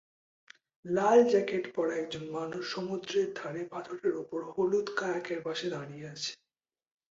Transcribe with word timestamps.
লাল 0.85 1.19
jacket 1.31 1.65
পরা 1.75 1.93
একজন 1.95 2.23
মানুষ 2.37 2.63
সমুদ্রের 2.73 3.27
ধারে 3.35 3.61
পাথরের 3.71 4.13
উপর 4.23 4.39
হলুদ 4.51 4.87
কায়াকের 4.99 5.39
পাশে 5.43 5.65
দাঁড়িয়ে 5.69 6.05
আছে। 6.13 6.31